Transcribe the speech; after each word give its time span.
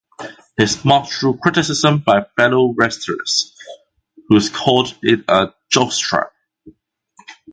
His 0.57 0.83
mask 0.83 1.19
drew 1.19 1.37
criticism 1.37 1.99
by 1.99 2.23
fellow 2.35 2.73
wrestlers, 2.75 3.55
who 4.29 4.39
called 4.49 4.97
it 5.03 5.23
a 5.27 5.53
"jockstrap". 5.71 6.31